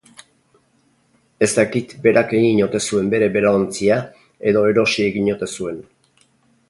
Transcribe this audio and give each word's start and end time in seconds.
Ez 1.47 1.49
dakit 1.57 1.93
berak 2.05 2.33
egin 2.39 2.61
ote 2.67 2.81
zuen 2.87 3.11
bere 3.15 3.29
belaontzia 3.37 3.99
edo 4.53 4.65
erosi 4.71 5.07
egin 5.13 5.31
ote 5.35 5.51
zuen. 5.59 5.79